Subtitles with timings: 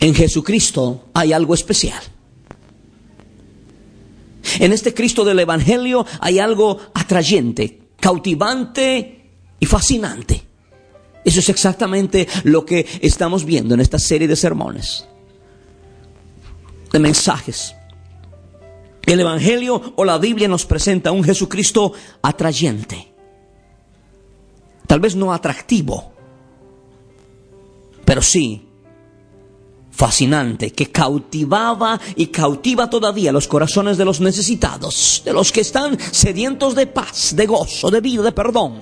[0.00, 2.02] En Jesucristo hay algo especial.
[4.58, 10.42] En este Cristo del Evangelio hay algo atrayente, cautivante y fascinante.
[11.22, 15.06] Eso es exactamente lo que estamos viendo en esta serie de sermones,
[16.90, 17.74] de mensajes.
[19.04, 23.12] El Evangelio o la Biblia nos presenta un Jesucristo atrayente.
[24.86, 26.12] Tal vez no atractivo,
[28.06, 28.69] pero sí
[30.00, 35.98] fascinante que cautivaba y cautiva todavía los corazones de los necesitados, de los que están
[36.00, 38.80] sedientos de paz, de gozo, de vida, de perdón.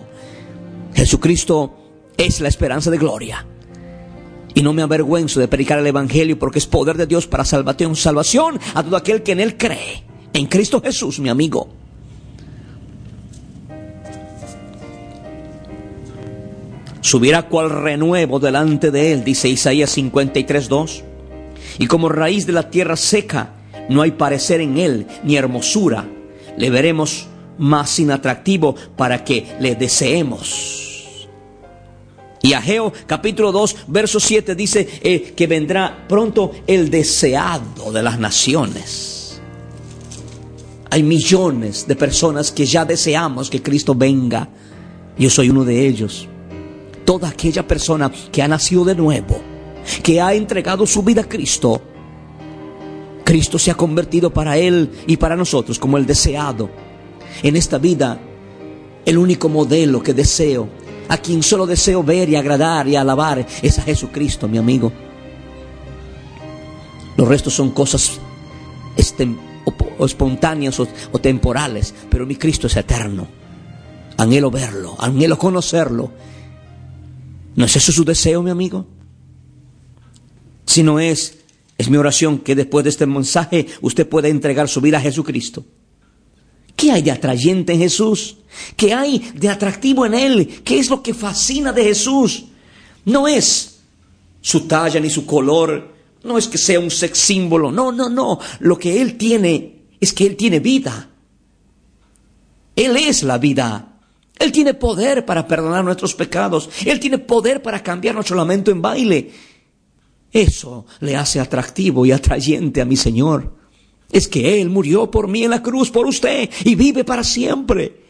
[0.94, 1.74] Jesucristo
[2.16, 3.44] es la esperanza de gloria.
[4.54, 7.96] Y no me avergüenzo de predicar el Evangelio porque es poder de Dios para salvación,
[7.96, 10.04] salvación a todo aquel que en Él cree.
[10.32, 11.68] En Cristo Jesús, mi amigo.
[17.08, 21.02] Subirá cual renuevo delante de él, dice Isaías 53.2.
[21.78, 23.54] Y como raíz de la tierra seca,
[23.88, 26.06] no hay parecer en él ni hermosura.
[26.58, 31.26] Le veremos más inatractivo para que le deseemos.
[32.42, 38.18] Y Ageo capítulo 2, verso 7 dice eh, que vendrá pronto el deseado de las
[38.18, 39.40] naciones.
[40.90, 44.48] Hay millones de personas que ya deseamos que Cristo venga.
[45.18, 46.28] Yo soy uno de ellos
[47.08, 49.40] toda aquella persona que ha nacido de nuevo,
[50.02, 51.80] que ha entregado su vida a Cristo,
[53.24, 56.68] Cristo se ha convertido para él y para nosotros como el deseado.
[57.42, 58.20] En esta vida,
[59.06, 60.68] el único modelo que deseo,
[61.08, 64.92] a quien solo deseo ver y agradar y alabar, es a Jesucristo, mi amigo.
[67.16, 68.20] Los restos son cosas
[69.96, 73.26] o espontáneas o temporales, pero mi Cristo es eterno.
[74.18, 76.10] Anhelo verlo, anhelo conocerlo
[77.58, 78.86] ¿No es eso su deseo, mi amigo?
[80.64, 81.38] Si no es,
[81.76, 85.64] es mi oración que después de este mensaje usted pueda entregar su vida a Jesucristo.
[86.76, 88.36] ¿Qué hay de atrayente en Jesús?
[88.76, 90.62] ¿Qué hay de atractivo en Él?
[90.62, 92.44] ¿Qué es lo que fascina de Jesús?
[93.04, 93.80] No es
[94.40, 98.38] su talla ni su color, no es que sea un sex símbolo, no, no, no.
[98.60, 101.10] Lo que Él tiene es que Él tiene vida.
[102.76, 103.97] Él es la vida.
[104.38, 106.70] Él tiene poder para perdonar nuestros pecados.
[106.84, 109.30] Él tiene poder para cambiar nuestro lamento en baile.
[110.30, 113.56] Eso le hace atractivo y atrayente a mi Señor.
[114.10, 118.04] Es que Él murió por mí en la cruz, por usted, y vive para siempre.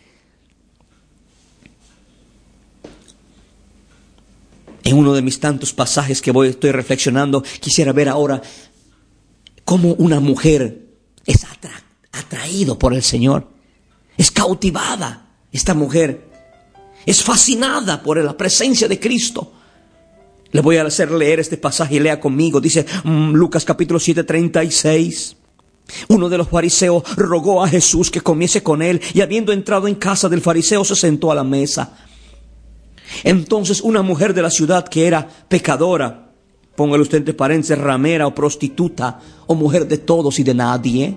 [4.84, 8.40] En uno de mis tantos pasajes que voy, estoy reflexionando, quisiera ver ahora
[9.64, 10.88] cómo una mujer
[11.26, 11.46] es
[12.12, 13.48] atraído por el Señor,
[14.16, 16.28] es cautivada esta mujer
[17.06, 19.52] es fascinada por la presencia de Cristo.
[20.50, 22.60] Le voy a hacer leer este pasaje y lea conmigo.
[22.60, 25.36] Dice mm, Lucas capítulo 7, 36.
[26.08, 29.94] Uno de los fariseos rogó a Jesús que comiese con él y habiendo entrado en
[29.94, 31.96] casa del fariseo se sentó a la mesa.
[33.24, 36.30] Entonces una mujer de la ciudad que era pecadora,
[36.76, 41.16] póngale usted entre paréntesis, ramera o prostituta o mujer de todos y de nadie,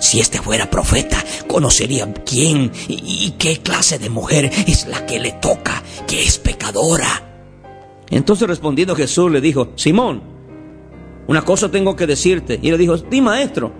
[0.00, 5.32] si este fuera profeta, conocería quién y, qué clase de mujer es la que le
[5.32, 7.22] toca, que es pecadora.
[8.10, 10.22] Entonces respondiendo Jesús le dijo, Simón,
[11.26, 12.58] una cosa tengo que decirte.
[12.60, 13.72] Y le dijo, di maestro.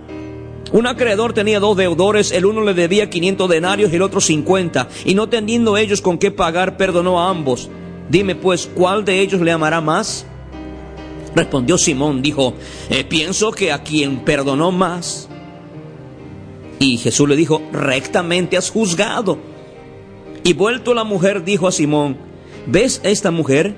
[0.72, 4.88] Un acreedor tenía dos deudores, el uno le debía 500 denarios y el otro 50,
[5.04, 7.70] y no teniendo ellos con qué pagar, perdonó a ambos.
[8.08, 10.26] Dime pues, ¿cuál de ellos le amará más?
[11.34, 12.54] Respondió Simón, dijo,
[12.90, 15.28] eh, pienso que a quien perdonó más.
[16.78, 19.38] Y Jesús le dijo, rectamente has juzgado.
[20.42, 22.16] Y vuelto la mujer dijo a Simón,
[22.66, 23.74] ¿ves esta mujer?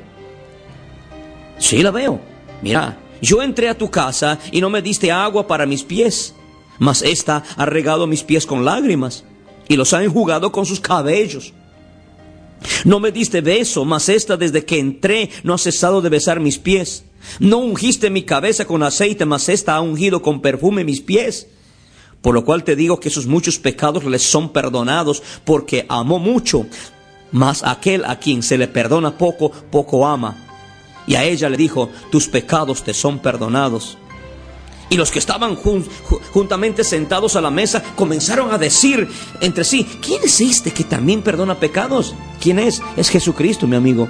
[1.58, 2.20] Sí, la veo.
[2.62, 6.34] Mira, yo entré a tu casa y no me diste agua para mis pies,
[6.78, 9.24] mas esta ha regado mis pies con lágrimas
[9.68, 11.52] y los ha enjugado con sus cabellos.
[12.84, 16.58] No me diste beso, mas esta desde que entré no ha cesado de besar mis
[16.58, 17.04] pies.
[17.38, 21.48] No ungiste mi cabeza con aceite, mas esta ha ungido con perfume mis pies.
[22.20, 26.66] Por lo cual te digo que sus muchos pecados les son perdonados, porque amó mucho.
[27.32, 30.36] Mas aquel a quien se le perdona poco, poco ama.
[31.06, 33.96] Y a ella le dijo, tus pecados te son perdonados.
[34.88, 39.08] Y los que estaban juntamente sentados a la mesa comenzaron a decir
[39.40, 42.14] entre sí, ¿quién es este que también perdona pecados?
[42.40, 42.80] ¿Quién es?
[42.96, 44.08] Es Jesucristo, mi amigo.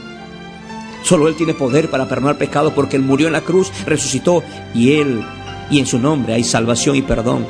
[1.02, 4.42] Solo Él tiene poder para perdonar pecados porque Él murió en la cruz, resucitó
[4.74, 5.24] y Él,
[5.70, 7.46] y en su nombre hay salvación y perdón.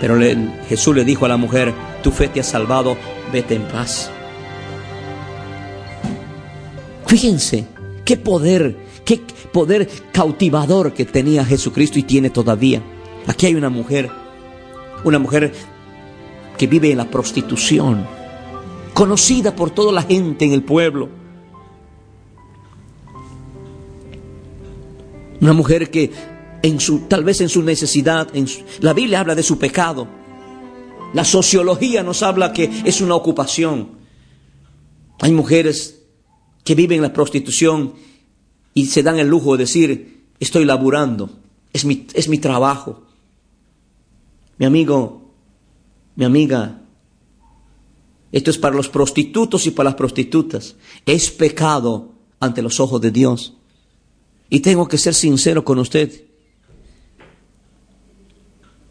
[0.00, 0.18] Pero
[0.68, 1.72] Jesús le dijo a la mujer,
[2.02, 2.96] tu fe te ha salvado,
[3.32, 4.10] vete en paz.
[7.06, 7.66] Fíjense,
[8.04, 8.76] qué poder
[9.06, 9.20] Qué
[9.52, 12.82] poder cautivador que tenía Jesucristo y tiene todavía.
[13.28, 14.10] Aquí hay una mujer,
[15.04, 15.52] una mujer
[16.58, 18.04] que vive en la prostitución,
[18.94, 21.08] conocida por toda la gente en el pueblo.
[25.40, 26.10] Una mujer que
[26.66, 28.28] en su, tal vez en su necesidad,
[28.80, 30.08] la Biblia habla de su pecado.
[31.14, 33.90] La sociología nos habla que es una ocupación.
[35.20, 36.02] Hay mujeres
[36.64, 37.94] que viven en la prostitución
[38.74, 41.30] y se dan el lujo de decir, estoy laburando,
[41.72, 43.04] es mi, es mi trabajo.
[44.58, 45.30] Mi amigo,
[46.16, 46.82] mi amiga,
[48.32, 50.74] esto es para los prostitutos y para las prostitutas.
[51.06, 53.54] Es pecado ante los ojos de Dios.
[54.50, 56.26] Y tengo que ser sincero con usted.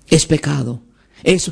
[0.08, 0.82] Es pecado.
[1.24, 1.52] Es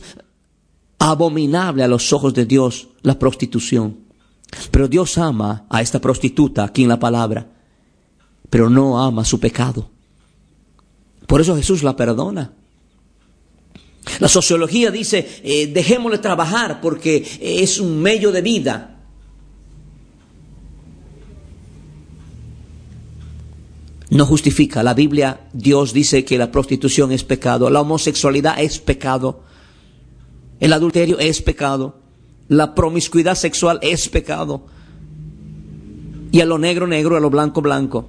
[1.00, 3.98] abominable a los ojos de Dios la prostitución.
[4.72, 7.54] Pero Dios ama a esta prostituta aquí en la palabra
[8.54, 9.90] pero no ama su pecado.
[11.26, 12.54] Por eso Jesús la perdona.
[14.20, 18.93] La sociología dice, eh, dejémosle trabajar porque es un medio de vida.
[24.14, 24.84] No justifica.
[24.84, 29.42] La Biblia, Dios dice que la prostitución es pecado, la homosexualidad es pecado,
[30.60, 31.96] el adulterio es pecado,
[32.48, 34.68] la promiscuidad sexual es pecado.
[36.32, 38.06] Y a lo negro negro, a lo blanco blanco.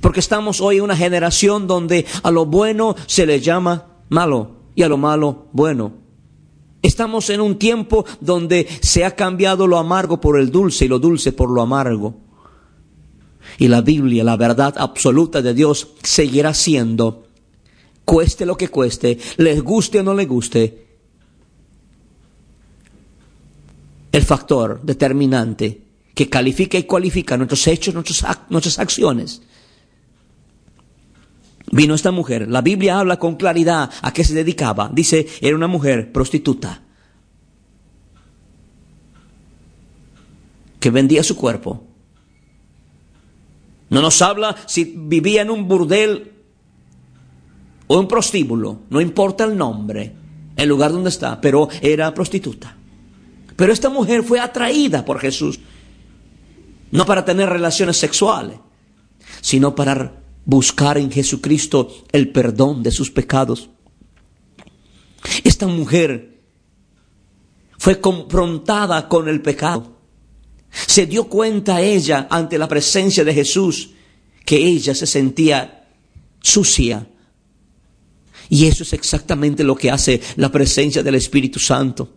[0.00, 4.84] Porque estamos hoy en una generación donde a lo bueno se le llama malo y
[4.84, 5.92] a lo malo bueno.
[6.82, 11.00] Estamos en un tiempo donde se ha cambiado lo amargo por el dulce y lo
[11.00, 12.25] dulce por lo amargo.
[13.58, 17.26] Y la Biblia, la verdad absoluta de Dios, seguirá siendo,
[18.04, 20.86] cueste lo que cueste, les guste o no les guste,
[24.12, 25.82] el factor determinante
[26.14, 27.94] que califica y cualifica nuestros hechos,
[28.48, 29.42] nuestras acciones.
[31.70, 32.48] Vino esta mujer.
[32.48, 34.90] La Biblia habla con claridad a qué se dedicaba.
[34.92, 36.80] Dice, era una mujer prostituta.
[40.80, 41.85] Que vendía su cuerpo.
[43.88, 46.32] No nos habla si vivía en un burdel
[47.86, 48.80] o un prostíbulo.
[48.90, 50.12] No importa el nombre,
[50.56, 52.76] el lugar donde está, pero era prostituta.
[53.54, 55.60] Pero esta mujer fue atraída por Jesús.
[56.90, 58.58] No para tener relaciones sexuales,
[59.40, 63.70] sino para buscar en Jesucristo el perdón de sus pecados.
[65.42, 66.40] Esta mujer
[67.78, 69.95] fue confrontada con el pecado.
[70.86, 73.90] Se dio cuenta ella ante la presencia de Jesús
[74.44, 75.88] que ella se sentía
[76.40, 77.06] sucia.
[78.48, 82.14] Y eso es exactamente lo que hace la presencia del Espíritu Santo.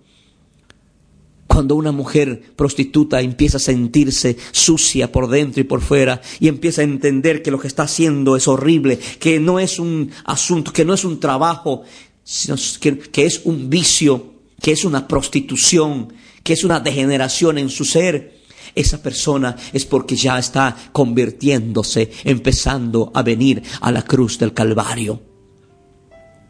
[1.48, 6.82] Cuando una mujer prostituta empieza a sentirse sucia por dentro y por fuera y empieza
[6.82, 10.86] a entender que lo que está haciendo es horrible, que no es un asunto, que
[10.86, 11.84] no es un trabajo,
[12.24, 16.14] sino que, es un vicio, que es una prostitución,
[16.44, 18.39] que es una degeneración en su ser,
[18.80, 25.22] esa persona es porque ya está convirtiéndose, empezando a venir a la cruz del Calvario.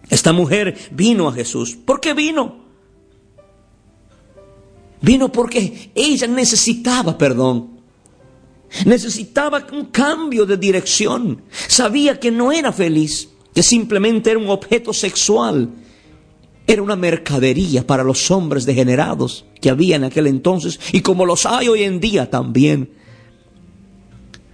[0.09, 1.75] Esta mujer vino a Jesús.
[1.75, 2.65] ¿Por qué vino?
[5.01, 7.79] Vino porque ella necesitaba perdón.
[8.85, 11.41] Necesitaba un cambio de dirección.
[11.67, 15.69] Sabía que no era feliz, que simplemente era un objeto sexual.
[16.67, 21.45] Era una mercadería para los hombres degenerados que había en aquel entonces y como los
[21.45, 22.91] hay hoy en día también.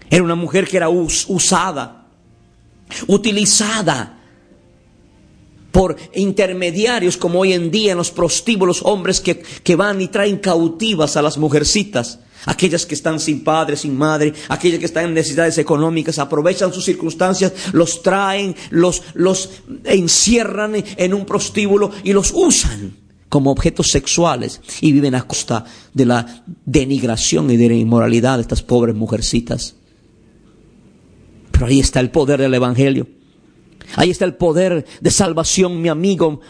[0.09, 2.07] Era una mujer que era usada,
[3.07, 4.19] utilizada
[5.71, 10.37] por intermediarios como hoy en día en los prostíbulos, hombres que, que van y traen
[10.37, 15.15] cautivas a las mujercitas, Aquellas que están sin padre, sin madre, aquellas que están en
[15.15, 19.49] necesidades económicas, aprovechan sus circunstancias, los traen, los, los
[19.83, 26.05] encierran en un prostíbulo y los usan como objetos sexuales y viven a costa de
[26.05, 29.75] la denigración y de la inmoralidad de estas pobres mujercitas.
[31.51, 33.07] Pero ahí está el poder del Evangelio.
[33.95, 36.41] Ahí está el poder de salvación, mi amigo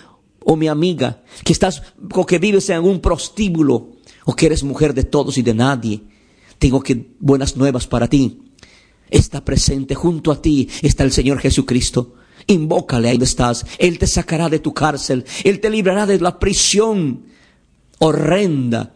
[0.44, 1.82] o mi amiga, que estás
[2.14, 6.02] o que vives en un prostíbulo o que eres mujer de todos y de nadie.
[6.60, 8.42] Tengo que buenas nuevas para ti.
[9.10, 12.16] Está presente junto a ti está el Señor Jesucristo.
[12.48, 13.66] Invócale ahí donde estás.
[13.80, 15.26] Él te sacará de tu cárcel.
[15.44, 17.24] Él te librará de la prisión
[18.00, 18.94] horrenda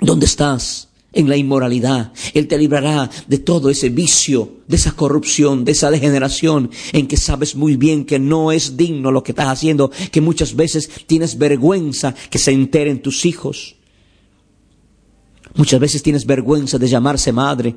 [0.00, 2.12] donde estás en la inmoralidad.
[2.34, 7.16] Él te librará de todo ese vicio, de esa corrupción, de esa degeneración en que
[7.16, 11.38] sabes muy bien que no es digno lo que estás haciendo, que muchas veces tienes
[11.38, 13.76] vergüenza que se enteren tus hijos.
[15.54, 17.76] Muchas veces tienes vergüenza de llamarse madre,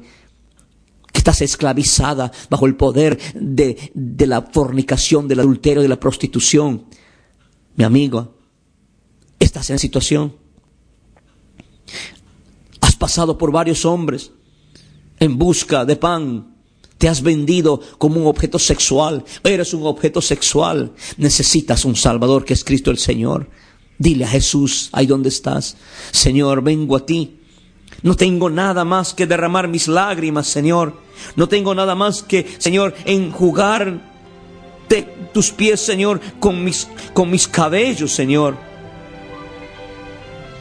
[1.26, 6.86] estás esclavizada bajo el poder de, de la fornicación, del adulterio, de la prostitución.
[7.76, 8.36] Mi amigo,
[9.40, 10.46] estás en situación
[13.06, 14.32] pasado por varios hombres
[15.20, 16.56] en busca de pan.
[16.98, 19.24] Te has vendido como un objeto sexual.
[19.44, 20.94] Eres un objeto sexual.
[21.18, 23.50] Necesitas un Salvador que es Cristo el Señor.
[23.98, 25.78] Dile a Jesús, ahí donde estás,
[26.12, 27.42] Señor, vengo a ti.
[28.06, 30.94] No tengo nada más que derramar mis lágrimas, Señor.
[31.36, 34.00] No tengo nada más que, Señor, enjugar
[35.34, 38.58] tus pies, Señor, con mis, con mis cabellos, Señor.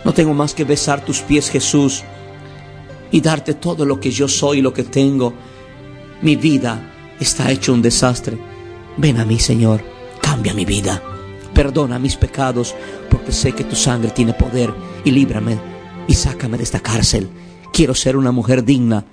[0.07, 2.03] No tengo más que besar tus pies, Jesús
[3.13, 5.35] y darte todo lo que yo soy y lo que tengo.
[6.23, 8.39] Mi vida está hecho un desastre.
[8.97, 9.85] Ven a mí, Señor,
[10.23, 11.03] cambia mi vida.
[11.53, 12.75] Perdona mis pecados,
[13.11, 14.73] porque sé que tu sangre tiene poder
[15.05, 15.74] y líbrame
[16.06, 17.28] y sácame de esta cárcel.
[17.73, 19.04] Quiero ser una mujer digna,